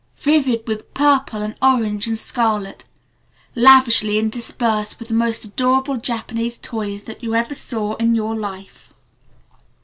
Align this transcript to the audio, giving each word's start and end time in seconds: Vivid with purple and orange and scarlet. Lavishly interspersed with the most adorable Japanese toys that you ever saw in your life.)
Vivid 0.17 0.67
with 0.67 0.95
purple 0.95 1.43
and 1.43 1.53
orange 1.61 2.07
and 2.07 2.17
scarlet. 2.17 2.85
Lavishly 3.53 4.17
interspersed 4.17 4.97
with 4.97 5.09
the 5.09 5.13
most 5.13 5.45
adorable 5.45 5.97
Japanese 5.97 6.57
toys 6.57 7.03
that 7.03 7.21
you 7.21 7.35
ever 7.35 7.53
saw 7.53 7.93
in 7.97 8.15
your 8.15 8.35
life.) 8.35 8.95